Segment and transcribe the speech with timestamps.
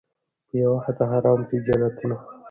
[0.47, 2.17] په یوه خطا حرام کړي جنتونه